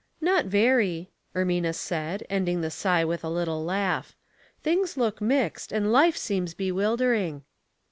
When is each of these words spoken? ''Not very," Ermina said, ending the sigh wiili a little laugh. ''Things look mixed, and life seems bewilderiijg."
''Not 0.29 0.45
very," 0.47 1.11
Ermina 1.35 1.75
said, 1.75 2.23
ending 2.27 2.61
the 2.61 2.71
sigh 2.71 3.03
wiili 3.03 3.21
a 3.23 3.27
little 3.29 3.63
laugh. 3.63 4.15
''Things 4.65 4.97
look 4.97 5.21
mixed, 5.21 5.71
and 5.71 5.91
life 5.91 6.17
seems 6.17 6.55
bewilderiijg." 6.55 7.43